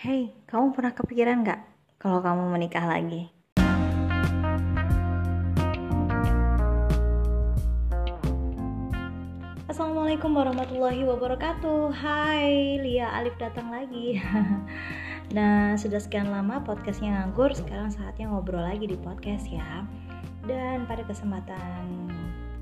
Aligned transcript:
Hey, 0.00 0.32
kamu 0.48 0.72
pernah 0.72 0.96
kepikiran 0.96 1.44
nggak 1.44 1.60
kalau 2.00 2.24
kamu 2.24 2.48
menikah 2.56 2.88
lagi? 2.88 3.28
Assalamualaikum 9.68 10.32
warahmatullahi 10.32 11.04
wabarakatuh. 11.04 11.92
Hai, 11.92 12.80
Lia 12.80 13.12
Alif 13.12 13.36
datang 13.36 13.68
lagi. 13.68 14.16
Nah, 15.36 15.76
sudah 15.76 16.00
sekian 16.00 16.32
lama 16.32 16.64
podcastnya 16.64 17.14
nganggur 17.14 17.52
Sekarang 17.52 17.92
saatnya 17.92 18.32
ngobrol 18.32 18.64
lagi 18.64 18.88
di 18.88 18.96
podcast 18.96 19.52
ya. 19.52 19.84
Dan 20.48 20.88
pada 20.88 21.04
kesempatan 21.04 22.08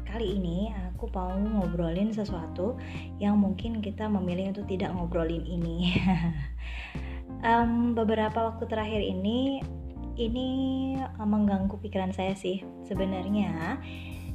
kali 0.05 0.43
ini 0.43 0.75
aku 0.91 1.07
mau 1.15 1.33
ngobrolin 1.33 2.11
sesuatu 2.11 2.75
Yang 3.23 3.35
mungkin 3.39 3.79
kita 3.81 4.11
memilih 4.11 4.53
untuk 4.53 4.69
tidak 4.69 4.91
ngobrolin 4.93 5.49
ini 5.49 5.97
um, 7.45 7.95
beberapa 7.95 8.53
waktu 8.53 8.65
terakhir 8.67 9.03
ini 9.03 9.63
ini 10.19 10.49
um, 11.23 11.31
mengganggu 11.31 11.79
pikiran 11.79 12.11
saya 12.11 12.35
sih 12.35 12.63
sebenarnya. 12.87 13.79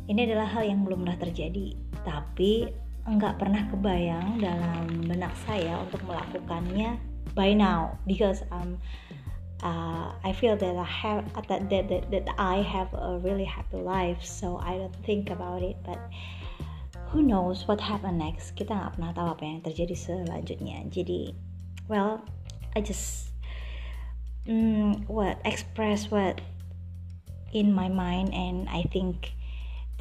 Ini 0.04 0.28
adalah 0.28 0.52
hal 0.52 0.68
yang 0.68 0.84
belum 0.84 1.08
pernah 1.08 1.20
terjadi 1.20 1.80
tapi 2.04 2.68
enggak 3.08 3.40
pernah 3.40 3.68
kebayang 3.68 4.40
dalam 4.40 5.08
benak 5.08 5.32
saya 5.48 5.80
untuk 5.80 6.04
melakukannya 6.08 7.00
by 7.36 7.52
now 7.52 7.96
because 8.08 8.44
um 8.52 8.80
uh, 9.64 10.16
I 10.24 10.32
feel 10.36 10.56
that 10.60 10.76
I 10.76 10.88
have 10.88 11.28
that, 11.48 11.68
that 11.72 11.88
that 11.92 12.04
that 12.12 12.28
I 12.40 12.64
have 12.64 12.92
a 12.96 13.20
really 13.20 13.48
happy 13.48 13.80
life 13.80 14.24
so 14.24 14.60
I 14.60 14.80
don't 14.80 14.96
think 15.04 15.32
about 15.32 15.64
it 15.64 15.80
but 15.84 16.00
who 17.12 17.22
knows 17.22 17.68
what 17.68 17.80
happen 17.80 18.18
next. 18.20 18.56
Kita 18.56 18.74
nggak 18.74 18.92
pernah 19.00 19.12
tahu 19.16 19.28
apa 19.40 19.44
yang 19.44 19.60
terjadi 19.64 19.96
selanjutnya. 19.96 20.88
Jadi 20.88 21.32
well 21.92 22.24
I 22.74 22.82
just 22.82 23.30
mm, 24.50 25.06
what 25.06 25.38
express 25.46 26.10
what 26.10 26.42
in 27.54 27.70
my 27.70 27.86
mind 27.86 28.34
and 28.34 28.66
I 28.66 28.90
think 28.90 29.38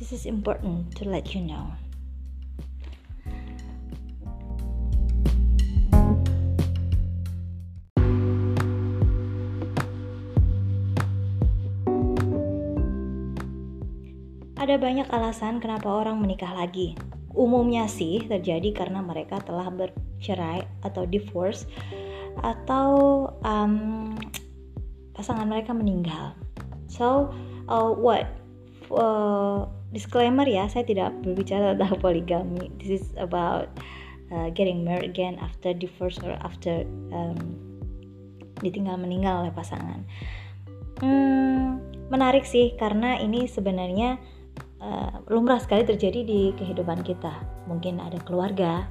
this 0.01 0.09
is 0.09 0.25
important 0.25 0.97
to 0.97 1.05
let 1.05 1.37
you 1.37 1.45
know. 1.45 1.77
Ada 14.57 14.79
banyak 14.79 15.11
alasan 15.13 15.61
kenapa 15.61 15.91
orang 15.91 16.23
menikah 16.25 16.57
lagi. 16.57 16.97
Umumnya 17.37 17.91
sih 17.91 18.25
terjadi 18.25 18.73
karena 18.73 19.05
mereka 19.05 19.43
telah 19.45 19.69
bercerai 19.69 20.65
atau 20.81 21.05
divorce 21.05 21.69
atau 22.41 22.91
um, 23.45 24.17
pasangan 25.13 25.45
mereka 25.45 25.77
meninggal. 25.77 26.33
So, 26.89 27.33
uh, 27.69 27.93
what? 27.93 28.29
Uh, 28.93 29.69
disclaimer 29.93 30.45
ya, 30.45 30.69
saya 30.69 30.85
tidak 30.85 31.13
berbicara 31.25 31.77
tentang 31.77 32.01
poligami. 32.01 32.73
This 32.81 33.01
is 33.01 33.07
about 33.21 33.69
uh, 34.33 34.49
getting 34.53 34.85
married 34.85 35.13
again 35.13 35.37
after 35.41 35.77
divorce 35.77 36.17
or 36.25 36.37
after 36.41 36.85
um, 37.13 37.39
ditinggal 38.61 38.97
meninggal 38.97 39.45
oleh 39.45 39.53
pasangan. 39.53 40.05
Hmm, 41.01 41.83
menarik 42.13 42.45
sih 42.45 42.77
karena 42.77 43.19
ini 43.21 43.49
sebenarnya 43.49 44.21
uh, 44.81 45.25
lumrah 45.29 45.61
sekali 45.61 45.85
terjadi 45.85 46.21
di 46.25 46.41
kehidupan 46.57 47.05
kita. 47.05 47.33
Mungkin 47.69 47.99
ada 47.99 48.21
keluarga, 48.23 48.87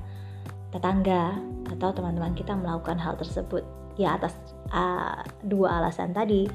tetangga 0.72 1.38
atau 1.67 1.91
teman-teman 1.91 2.33
kita 2.36 2.55
melakukan 2.55 2.97
hal 2.97 3.16
tersebut. 3.19 3.64
Ya 4.00 4.16
atas 4.16 4.33
uh, 4.72 5.22
dua 5.44 5.83
alasan 5.83 6.16
tadi 6.16 6.47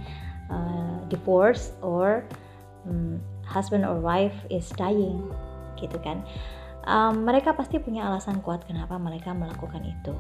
uh, 0.49 1.05
divorce 1.13 1.77
or 1.85 2.25
um, 2.89 3.21
husband 3.45 3.85
or 3.85 4.01
wife 4.01 4.35
is 4.49 4.67
dying 4.75 5.21
gitu 5.77 6.01
kan. 6.01 6.25
Um, 6.87 7.27
mereka 7.27 7.53
pasti 7.53 7.77
punya 7.83 8.07
alasan 8.09 8.41
kuat 8.41 8.65
kenapa 8.65 8.97
mereka 8.97 9.37
melakukan 9.37 9.85
itu. 9.85 10.15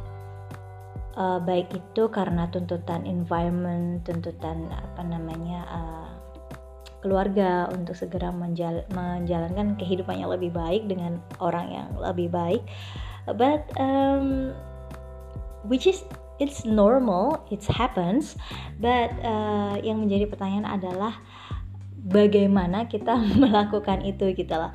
Uh, 1.16 1.40
baik 1.40 1.72
itu 1.72 2.12
karena 2.12 2.44
tuntutan 2.52 3.08
environment 3.08 4.04
tuntutan 4.04 4.68
apa 4.68 5.00
namanya 5.00 5.64
uh, 5.64 6.12
keluarga 7.00 7.72
untuk 7.72 7.96
segera 7.96 8.28
menjal 8.28 8.84
menjalankan 8.92 9.80
kehidupannya 9.80 10.28
lebih 10.28 10.52
baik 10.52 10.84
dengan 10.84 11.16
orang 11.40 11.72
yang 11.72 11.88
lebih 11.96 12.28
baik 12.28 12.60
but 13.34 13.66
um, 13.80 14.54
which 15.66 15.86
is 15.86 16.06
it's 16.38 16.64
normal 16.64 17.42
it 17.50 17.64
happens. 17.66 18.38
But 18.78 19.10
uh, 19.24 19.80
yang 19.82 20.04
menjadi 20.04 20.30
pertanyaan 20.30 20.68
adalah 20.78 21.18
bagaimana 22.06 22.86
kita 22.86 23.18
melakukan 23.42 24.06
itu 24.06 24.30
gitu 24.36 24.54
lah 24.54 24.70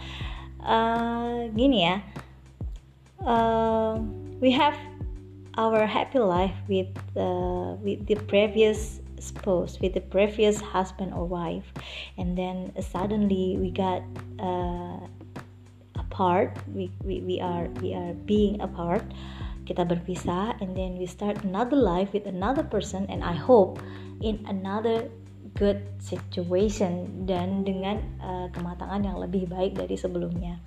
uh, 0.66 1.48
gini 1.54 1.88
ya. 1.88 1.98
Uh, 3.22 4.02
we 4.42 4.50
have 4.50 4.74
our 5.58 5.86
happy 5.86 6.18
life 6.18 6.58
with 6.66 6.90
uh, 7.14 7.78
with 7.86 8.02
the 8.10 8.18
previous 8.26 9.02
spouse 9.22 9.78
with 9.80 9.94
the 9.94 10.02
previous 10.02 10.60
husband 10.60 11.14
or 11.14 11.26
wife. 11.26 11.70
And 12.18 12.38
then 12.38 12.74
suddenly 12.82 13.58
we 13.62 13.70
got 13.70 14.02
uh, 14.42 15.06
apart 16.12 16.60
we, 16.76 16.92
we, 17.08 17.24
we 17.24 17.36
are 17.40 17.72
we 17.80 17.96
are 17.96 18.12
being 18.28 18.60
apart. 18.60 19.08
Kita 19.64 19.88
berpisah 19.88 20.60
and 20.60 20.76
then 20.76 21.00
we 21.00 21.08
start 21.08 21.40
another 21.48 21.80
life 21.80 22.12
with 22.12 22.28
another 22.28 22.68
person 22.68 23.08
and 23.08 23.24
I 23.24 23.32
hope 23.32 23.80
in 24.20 24.44
another 24.44 25.08
good 25.56 25.80
situation 26.04 27.24
dan 27.24 27.64
dengan 27.64 28.04
uh, 28.20 28.52
kematangan 28.52 29.08
yang 29.08 29.16
lebih 29.24 29.48
baik 29.48 29.80
dari 29.80 29.96
sebelumnya. 29.96 30.60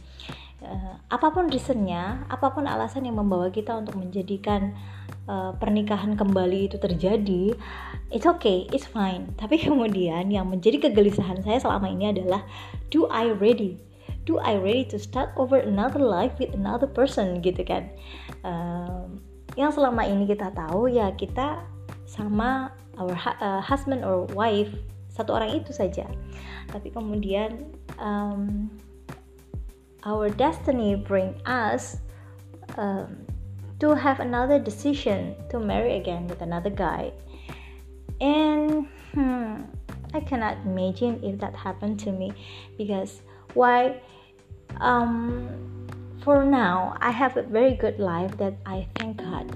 Uh, 0.65 0.97
apa 1.12 1.28
pun 1.28 1.53
reasonnya 1.53 2.25
apa 2.33 2.49
pun 2.56 2.65
alasan 2.65 3.04
yang 3.04 3.21
membawa 3.21 3.53
kita 3.53 3.77
untuk 3.77 4.00
menjadikan 4.00 4.72
uh, 5.28 5.53
pernikahan 5.60 6.16
kembali 6.16 6.72
itu 6.72 6.81
terjadi 6.81 7.53
it's 8.09 8.25
okay 8.25 8.65
it's 8.72 8.88
fine. 8.88 9.37
Tapi 9.37 9.60
kemudian 9.69 10.33
yang 10.33 10.49
menjadi 10.49 10.88
kegelisahan 10.88 11.44
saya 11.44 11.60
selama 11.60 11.93
ini 11.93 12.16
adalah 12.16 12.49
do 12.88 13.04
I 13.12 13.28
ready 13.37 13.77
do 14.25 14.41
I 14.41 14.57
ready 14.57 14.85
to 14.93 14.99
start 14.99 15.31
over 15.37 15.61
another 15.61 16.01
life 16.01 16.33
with 16.41 16.57
another 16.57 16.89
person? 16.89 17.41
gitu 17.45 17.65
kan. 17.65 17.93
Um, 18.45 19.21
yang 19.55 19.71
selama 19.71 20.09
ini 20.09 20.27
kita 20.27 20.51
tahu 20.57 20.91
ya 20.91 21.12
kita 21.15 21.62
sama 22.09 22.75
our 22.99 23.15
uh, 23.41 23.63
husband 23.63 24.03
or 24.03 24.27
wife 24.34 24.73
satu 25.15 25.37
orang 25.37 25.55
itu 25.55 25.71
saja. 25.71 26.09
Tapi 26.75 26.91
kemudian 26.91 27.71
um, 28.03 28.67
our 30.03 30.27
destiny 30.33 30.99
bring 30.99 31.39
us 31.47 32.03
um, 32.81 33.23
to 33.79 33.95
have 33.95 34.19
another 34.19 34.59
decision 34.59 35.39
to 35.55 35.63
marry 35.63 35.95
again 36.01 36.27
with 36.27 36.43
another 36.43 36.71
guy. 36.71 37.15
And 38.19 38.91
hmm, 39.15 39.71
I 40.15 40.21
cannot 40.23 40.63
imagine 40.67 41.23
if 41.23 41.39
that 41.39 41.55
happened 41.55 41.99
to 42.07 42.11
me 42.11 42.34
because 42.79 43.23
why 43.55 44.03
um, 44.81 45.49
for 46.23 46.45
now 46.45 46.97
I 47.01 47.11
have 47.11 47.37
a 47.37 47.43
very 47.43 47.75
good 47.75 47.99
life 47.99 48.37
that 48.39 48.55
I 48.67 48.89
thank 48.97 49.19
God 49.19 49.47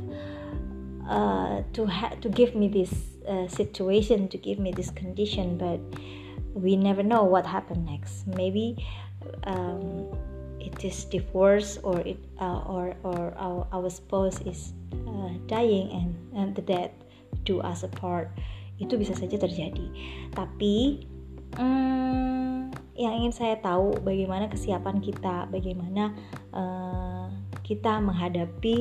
uh, 1.09 1.63
to 1.73 1.87
ha- 1.87 2.17
to 2.21 2.29
give 2.29 2.55
me 2.55 2.69
this 2.69 2.93
uh, 3.29 3.49
situation 3.49 4.29
to 4.29 4.39
give 4.39 4.59
me 4.59 4.73
this 4.73 4.91
condition 4.91 5.59
but 5.59 5.81
we 6.55 6.77
never 6.77 7.03
know 7.03 7.25
what 7.25 7.47
happened 7.47 7.87
next. 7.87 8.27
Maybe 8.27 8.85
um, 9.45 10.07
it 10.61 10.85
is 10.85 11.05
divorce 11.05 11.79
or 11.83 12.01
it 12.01 12.19
uh, 12.41 12.63
or 12.67 12.97
or 13.03 13.35
our, 13.39 13.67
our 13.73 13.91
spouse 13.91 14.41
is 14.43 14.73
uh, 15.07 15.31
dying 15.47 15.91
and 15.93 16.11
and 16.35 16.55
the 16.55 16.63
death 16.63 16.93
do 17.45 17.61
us 17.61 17.83
apart. 17.83 18.31
Itu 18.79 18.99
bisa 18.99 19.15
saja 19.15 19.39
terjadi. 19.39 19.87
Tapi 20.35 21.07
hmm, 21.59 22.48
yang 22.99 23.15
ingin 23.15 23.31
saya 23.31 23.55
tahu 23.63 23.95
bagaimana 24.03 24.51
kesiapan 24.51 24.99
kita, 24.99 25.47
bagaimana 25.55 26.19
uh, 26.51 27.31
kita 27.63 28.01
menghadapi 28.01 28.77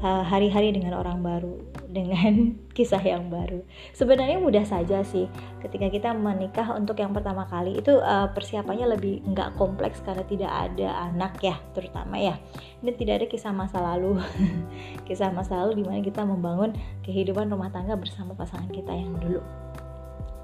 eh, 0.00 0.24
hari-hari 0.24 0.70
uh, 0.70 0.74
dengan 0.80 0.94
orang 0.96 1.20
baru, 1.20 1.60
dengan 1.98 2.56
kisah 2.72 3.02
yang 3.04 3.28
baru. 3.28 3.60
Sebenarnya 3.92 4.40
mudah 4.40 4.64
saja 4.64 5.04
sih, 5.04 5.28
ketika 5.60 5.92
kita 5.92 6.16
menikah 6.16 6.72
untuk 6.72 6.96
yang 7.02 7.12
pertama 7.12 7.44
kali 7.50 7.76
itu 7.76 8.00
uh, 8.00 8.32
persiapannya 8.32 8.96
lebih 8.96 9.20
nggak 9.28 9.60
kompleks 9.60 10.00
karena 10.00 10.24
tidak 10.24 10.48
ada 10.48 11.12
anak 11.12 11.36
ya, 11.44 11.60
terutama 11.76 12.16
ya. 12.16 12.40
Ini 12.80 12.96
tidak 12.96 13.14
ada 13.20 13.26
kisah 13.28 13.52
masa 13.52 13.82
lalu, 13.82 14.16
kisah 15.10 15.28
masa 15.36 15.60
lalu 15.60 15.82
di 15.82 15.84
mana 15.84 16.00
kita 16.00 16.24
membangun 16.24 16.72
kehidupan 17.04 17.52
rumah 17.52 17.68
tangga 17.68 17.92
bersama 17.98 18.32
pasangan 18.32 18.72
kita 18.72 18.94
yang 18.94 19.12
dulu. 19.20 19.44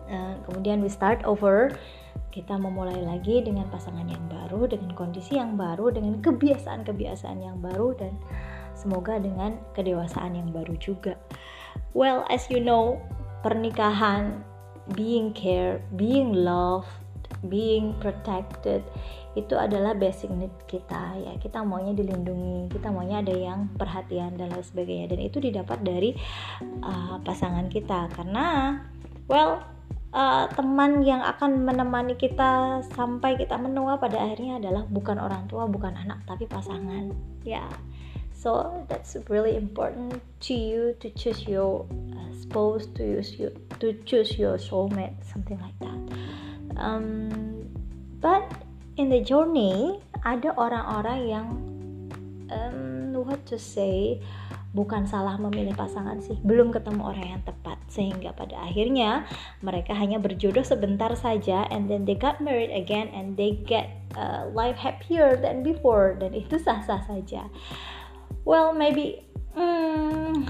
Uh, 0.07 0.37
kemudian 0.45 0.85
we 0.85 0.91
start 0.91 1.23
over 1.25 1.73
kita 2.37 2.61
memulai 2.61 3.01
lagi 3.01 3.41
dengan 3.41 3.65
pasangan 3.73 4.05
yang 4.05 4.21
baru, 4.29 4.69
dengan 4.69 4.93
kondisi 4.93 5.41
yang 5.41 5.57
baru, 5.57 5.89
dengan 5.89 6.21
kebiasaan-kebiasaan 6.21 7.41
yang 7.41 7.57
baru 7.65 7.97
dan 7.97 8.13
semoga 8.77 9.17
dengan 9.17 9.57
kedewasaan 9.73 10.37
yang 10.37 10.53
baru 10.53 10.77
juga. 10.77 11.17
well 11.97 12.29
as 12.29 12.45
you 12.53 12.61
know 12.61 13.01
pernikahan 13.41 14.45
being 14.93 15.33
care 15.33 15.81
being 15.97 16.33
loved 16.33 16.89
being 17.49 17.97
protected 18.01 18.85
itu 19.37 19.53
adalah 19.53 19.93
basic 19.93 20.33
need 20.33 20.53
kita 20.65 21.13
ya. 21.21 21.37
Kita 21.37 21.61
maunya 21.61 21.93
dilindungi 21.93 22.73
kita 22.73 22.89
maunya 22.89 23.21
ada 23.21 23.37
yang 23.37 23.69
perhatian 23.77 24.33
dan 24.41 24.49
lain 24.49 24.65
sebagainya. 24.65 25.13
Dan 25.13 25.21
itu 25.21 25.37
didapat 25.45 25.85
dari 25.85 26.17
uh, 26.81 27.21
pasangan 27.21 27.69
kita. 27.69 28.09
Karena 28.17 28.81
well 29.29 29.61
uh, 30.13 30.47
teman 30.53 31.03
yang 31.03 31.23
akan 31.25 31.65
menemani 31.67 32.15
kita 32.15 32.83
sampai 32.95 33.35
kita 33.41 33.59
menua 33.59 33.99
pada 33.99 34.21
akhirnya 34.21 34.61
adalah 34.63 34.85
bukan 34.87 35.19
orang 35.19 35.49
tua 35.51 35.67
bukan 35.67 35.95
anak 35.97 36.23
tapi 36.29 36.47
pasangan 36.47 37.11
ya 37.43 37.65
yeah. 37.65 37.71
so 38.37 38.83
that's 38.87 39.17
really 39.33 39.57
important 39.57 40.21
to 40.39 40.55
you 40.55 40.95
to 41.03 41.11
choose 41.17 41.47
your 41.49 41.89
uh, 42.15 42.31
spouse 42.37 42.87
to 42.95 43.03
use 43.03 43.39
you 43.41 43.51
to 43.83 43.97
choose 44.07 44.39
your 44.39 44.61
soulmate 44.61 45.17
something 45.27 45.59
like 45.59 45.77
that 45.83 46.01
um, 46.79 47.33
but 48.23 48.45
in 49.01 49.09
the 49.11 49.21
journey 49.25 49.99
ada 50.23 50.51
orang-orang 50.59 51.21
yang 51.27 51.47
um, 52.51 52.97
what 53.27 53.41
to 53.49 53.59
say 53.59 54.21
bukan 54.77 55.09
salah 55.09 55.41
memilih 55.41 55.73
pasangan 55.73 56.21
sih. 56.21 56.37
Belum 56.45 56.69
ketemu 56.69 57.01
orang 57.01 57.41
yang 57.41 57.43
tepat. 57.49 57.81
Sehingga 57.89 58.37
pada 58.37 58.61
akhirnya 58.61 59.25
mereka 59.65 59.97
hanya 59.97 60.21
berjodoh 60.21 60.61
sebentar 60.61 61.17
saja 61.17 61.65
and 61.73 61.89
then 61.89 62.05
they 62.05 62.13
got 62.13 62.45
married 62.45 62.69
again 62.69 63.09
and 63.17 63.41
they 63.41 63.57
get 63.65 64.05
uh, 64.21 64.45
life 64.53 64.77
happier 64.77 65.41
than 65.41 65.65
before. 65.65 66.13
Dan 66.21 66.37
itu 66.37 66.61
sah-sah 66.61 67.01
saja. 67.09 67.49
Well 68.45 68.77
maybe 68.77 69.25
hmm, 69.57 70.45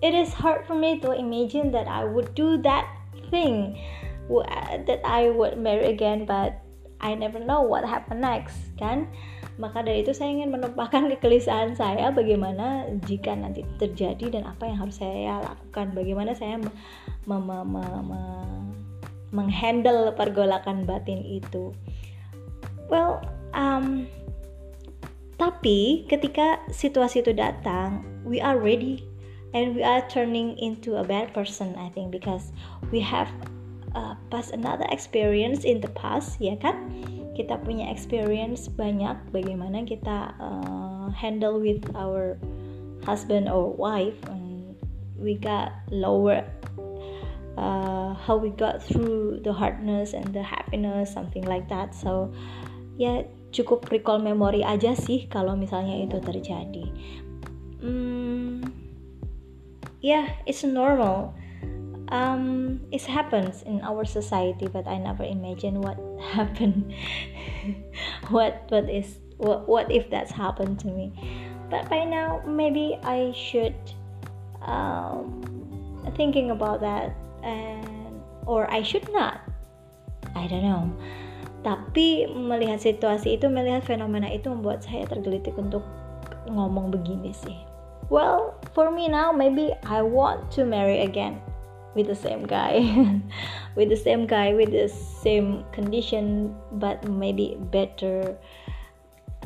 it 0.00 0.16
is 0.16 0.32
hard 0.32 0.64
for 0.64 0.74
me 0.74 0.96
to 1.04 1.12
imagine 1.12 1.68
that 1.76 1.84
I 1.84 2.08
would 2.08 2.32
do 2.32 2.56
that 2.64 2.88
thing 3.28 3.76
that 4.88 5.00
I 5.04 5.30
would 5.30 5.56
marry 5.56 5.88
again 5.88 6.24
but 6.24 6.60
I 7.00 7.14
never 7.14 7.38
know 7.38 7.62
what 7.62 7.84
happen 7.84 8.20
next 8.20 8.56
kan 8.76 9.08
maka 9.58 9.82
dari 9.82 10.06
itu 10.06 10.14
saya 10.14 10.30
ingin 10.30 10.54
menumpahkan 10.54 11.06
kegelisahan 11.18 11.74
saya 11.74 12.14
bagaimana 12.14 12.86
jika 13.04 13.34
nanti 13.34 13.66
terjadi 13.76 14.38
dan 14.38 14.46
apa 14.46 14.70
yang 14.70 14.78
harus 14.78 15.02
saya 15.02 15.42
lakukan. 15.42 15.92
Bagaimana 15.92 16.32
saya 16.38 16.62
me, 16.62 16.70
me, 17.26 17.36
me, 17.42 17.58
me, 17.66 17.84
me, 18.06 18.22
menghandle 19.34 20.14
pergolakan 20.14 20.86
batin 20.86 21.20
itu. 21.26 21.74
Well 22.88 23.20
um, 23.52 24.08
tapi 25.36 26.08
ketika 26.08 26.62
situasi 26.72 27.20
itu 27.22 27.36
datang 27.36 28.02
we 28.24 28.40
are 28.40 28.56
ready 28.56 29.04
and 29.52 29.76
we 29.76 29.84
are 29.84 30.02
turning 30.08 30.56
into 30.58 30.96
a 30.96 31.04
bad 31.04 31.30
person 31.36 31.76
I 31.76 31.92
think 31.92 32.10
because 32.10 32.50
we 32.90 32.98
have 33.04 33.28
uh, 33.94 34.16
pas 34.32 34.50
another 34.50 34.88
experience 34.90 35.62
in 35.62 35.84
the 35.84 35.92
past 35.94 36.40
ya 36.40 36.56
kan 36.58 36.90
kita 37.38 37.54
punya 37.62 37.86
experience 37.86 38.66
banyak 38.66 39.14
bagaimana 39.30 39.86
kita 39.86 40.34
uh, 40.42 41.06
handle 41.14 41.62
with 41.62 41.86
our 41.94 42.34
husband 43.06 43.46
or 43.46 43.70
wife 43.78 44.18
and 44.26 44.74
we 45.14 45.38
got 45.38 45.70
lower 45.94 46.42
uh, 47.54 48.10
how 48.18 48.34
we 48.34 48.50
got 48.50 48.82
through 48.82 49.38
the 49.46 49.54
hardness 49.54 50.18
and 50.18 50.34
the 50.34 50.42
happiness 50.42 51.14
something 51.14 51.46
like 51.46 51.70
that. 51.70 51.94
So 51.94 52.34
ya 52.98 53.22
cukup 53.54 53.86
recall 53.94 54.18
memory 54.18 54.66
aja 54.66 54.98
sih 54.98 55.30
kalau 55.30 55.54
misalnya 55.54 55.94
itu 55.94 56.18
terjadi. 56.18 56.86
Hmm, 57.78 58.66
ya 60.02 60.26
yeah, 60.26 60.26
it's 60.42 60.66
normal 60.66 61.38
um, 62.10 62.80
it 62.92 63.02
happens 63.02 63.62
in 63.62 63.80
our 63.82 64.04
society 64.04 64.66
but 64.66 64.86
i 64.86 64.96
never 64.96 65.24
imagine 65.24 65.80
what 65.80 65.98
happened. 66.32 66.94
What 68.28 68.68
what 68.68 68.88
is 68.88 69.18
what, 69.36 69.68
what 69.68 69.86
if 69.92 70.10
that's 70.10 70.32
happened 70.32 70.80
to 70.80 70.88
me? 70.88 71.12
But 71.70 71.88
by 71.88 72.04
now 72.04 72.40
maybe 72.46 72.96
i 73.04 73.32
should 73.36 73.76
um, 74.62 75.44
thinking 76.16 76.50
about 76.50 76.80
that 76.80 77.12
and 77.42 78.20
or 78.46 78.70
i 78.70 78.82
should 78.82 79.06
not. 79.12 79.40
I 80.36 80.46
don't 80.46 80.64
know. 80.64 80.88
Tapi 81.66 82.30
melihat 82.30 82.80
situasi 82.80 83.36
itu 83.36 83.50
melihat 83.50 83.84
fenomena 83.84 84.30
itu 84.30 84.48
membuat 84.48 84.86
saya 84.86 85.04
tergelitik 85.10 85.58
untuk 85.58 85.82
ngomong 86.48 86.88
begini 86.94 87.34
sih. 87.34 87.58
Well 88.08 88.56
for 88.72 88.88
me 88.88 89.10
now 89.10 89.36
maybe 89.36 89.76
i 89.84 90.00
want 90.00 90.48
to 90.56 90.64
marry 90.64 91.04
again 91.04 91.44
with 91.98 92.06
the 92.06 92.14
same 92.14 92.46
guy. 92.46 92.86
With 93.74 93.90
the 93.90 93.98
same 93.98 94.26
guy 94.26 94.54
with 94.54 94.70
the 94.70 94.86
same 94.90 95.62
condition 95.70 96.54
but 96.78 97.02
maybe 97.06 97.58
better 97.70 98.34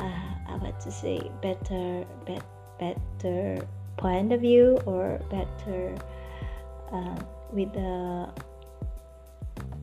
uh, 0.00 0.28
I 0.49 0.56
want 0.56 0.81
to 0.84 0.93
say 0.93 1.20
better 1.44 2.04
bet, 2.25 2.44
better 2.81 3.60
point 3.96 4.32
of 4.32 4.40
view 4.40 4.81
or 4.88 5.20
better 5.28 5.93
uh, 6.93 7.20
with 7.52 7.72
the 7.76 8.28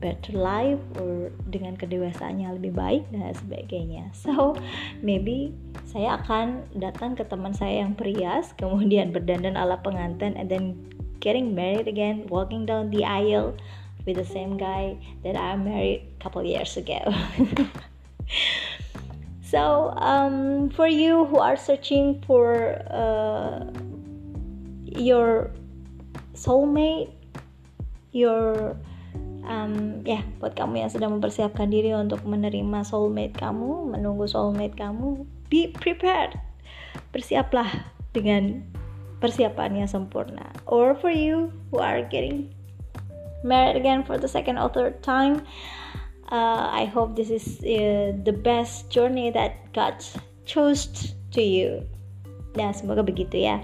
better 0.02 0.32
life 0.34 0.80
or 0.98 1.30
dengan 1.46 1.76
kedewasaannya 1.76 2.58
lebih 2.58 2.74
baik 2.74 3.04
dan 3.14 3.34
sebagainya. 3.38 4.10
So 4.26 4.58
maybe 4.98 5.54
saya 5.86 6.18
akan 6.18 6.74
datang 6.74 7.14
ke 7.14 7.22
teman 7.22 7.54
saya 7.54 7.86
yang 7.86 7.94
perias 7.94 8.50
kemudian 8.58 9.14
berdandan 9.14 9.54
ala 9.54 9.78
pengantin 9.78 10.34
and 10.34 10.50
then 10.50 10.90
getting 11.20 11.54
married 11.54 11.86
again, 11.86 12.26
walking 12.28 12.66
down 12.66 12.90
the 12.90 13.04
aisle 13.04 13.56
with 14.06 14.16
the 14.16 14.24
same 14.24 14.56
guy 14.56 14.96
that 15.22 15.36
I 15.36 15.56
married 15.56 16.08
a 16.18 16.22
couple 16.22 16.42
years 16.42 16.76
ago. 16.76 17.00
so, 19.44 19.92
um, 19.96 20.70
for 20.70 20.88
you 20.88 21.26
who 21.26 21.38
are 21.38 21.56
searching 21.56 22.24
for 22.26 22.80
uh, 22.90 23.68
your 24.84 25.52
soulmate, 26.34 27.12
your 28.12 28.76
um, 29.44 30.02
ya 30.06 30.20
yeah, 30.20 30.22
buat 30.40 30.56
kamu 30.56 30.86
yang 30.86 30.90
sedang 30.90 31.10
mempersiapkan 31.18 31.68
diri 31.68 31.92
untuk 31.92 32.24
menerima 32.24 32.82
soulmate 32.86 33.36
kamu, 33.36 33.92
menunggu 33.92 34.24
soulmate 34.24 34.74
kamu, 34.78 35.28
be 35.52 35.68
prepared. 35.68 36.38
Bersiaplah 37.10 37.90
dengan 38.14 38.64
persiapannya 39.20 39.86
sempurna. 39.86 40.50
Or 40.66 40.96
for 40.96 41.12
you 41.12 41.52
who 41.70 41.78
are 41.78 42.02
getting 42.02 42.50
married 43.44 43.76
again 43.76 44.04
for 44.04 44.16
the 44.20 44.28
second 44.28 44.60
or 44.60 44.68
third 44.68 45.00
time 45.00 45.44
uh, 46.30 46.70
I 46.70 46.86
hope 46.86 47.16
this 47.16 47.30
is 47.30 47.58
uh, 47.60 48.16
the 48.24 48.32
best 48.32 48.90
journey 48.90 49.30
that 49.30 49.72
God 49.72 50.02
chose 50.46 51.14
to 51.34 51.42
you. 51.42 51.84
Dan 52.54 52.74
semoga 52.74 53.02
begitu 53.06 53.46
ya. 53.46 53.62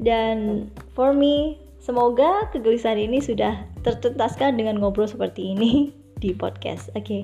Dan 0.00 0.68
for 0.96 1.12
me 1.12 1.60
semoga 1.82 2.48
kegelisahan 2.54 3.00
ini 3.00 3.18
sudah 3.20 3.66
tertuntaskan 3.82 4.56
dengan 4.56 4.78
ngobrol 4.80 5.08
seperti 5.08 5.52
ini 5.56 5.92
di 6.22 6.32
podcast. 6.32 6.88
Oke 6.94 7.04
okay. 7.04 7.22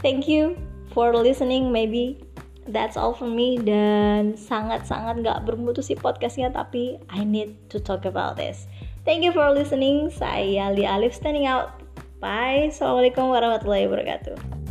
thank 0.00 0.28
you 0.28 0.56
for 0.92 1.12
listening. 1.12 1.72
Maybe 1.72 2.20
that's 2.68 2.96
all 2.96 3.14
for 3.14 3.26
me 3.26 3.58
dan 3.58 4.38
sangat-sangat 4.38 5.22
gak 5.26 5.42
bermutu 5.46 5.82
sih 5.82 5.98
podcastnya 5.98 6.50
tapi 6.54 7.02
I 7.10 7.26
need 7.26 7.58
to 7.74 7.82
talk 7.82 8.06
about 8.06 8.38
this. 8.38 8.70
Thank 9.02 9.26
you 9.26 9.34
for 9.34 9.50
listening. 9.50 10.14
Saya 10.14 10.70
Lia 10.70 10.94
Alif 10.94 11.18
standing 11.18 11.50
out. 11.50 11.82
Bye. 12.22 12.70
Assalamualaikum 12.70 13.34
warahmatullahi 13.34 13.90
wabarakatuh 13.90 14.61